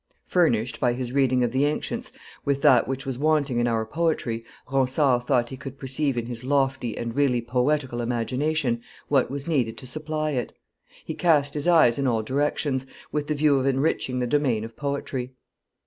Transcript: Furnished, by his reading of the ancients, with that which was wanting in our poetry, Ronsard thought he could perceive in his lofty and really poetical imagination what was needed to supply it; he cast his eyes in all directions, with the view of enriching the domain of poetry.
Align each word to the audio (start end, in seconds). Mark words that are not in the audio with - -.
Furnished, 0.25 0.79
by 0.79 0.93
his 0.93 1.11
reading 1.11 1.43
of 1.43 1.51
the 1.51 1.65
ancients, 1.65 2.11
with 2.43 2.63
that 2.63 2.87
which 2.87 3.05
was 3.05 3.19
wanting 3.19 3.59
in 3.59 3.67
our 3.67 3.85
poetry, 3.85 4.43
Ronsard 4.73 5.25
thought 5.25 5.49
he 5.49 5.57
could 5.57 5.77
perceive 5.77 6.17
in 6.17 6.25
his 6.25 6.43
lofty 6.43 6.97
and 6.97 7.15
really 7.15 7.39
poetical 7.39 8.01
imagination 8.01 8.81
what 9.09 9.29
was 9.29 9.47
needed 9.47 9.77
to 9.77 9.85
supply 9.85 10.31
it; 10.31 10.57
he 11.05 11.13
cast 11.13 11.53
his 11.53 11.67
eyes 11.67 11.99
in 11.99 12.07
all 12.07 12.23
directions, 12.23 12.87
with 13.11 13.27
the 13.27 13.35
view 13.35 13.59
of 13.59 13.67
enriching 13.67 14.17
the 14.17 14.25
domain 14.25 14.63
of 14.63 14.75
poetry. 14.75 15.33